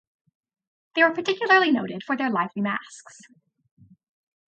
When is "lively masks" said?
2.31-3.21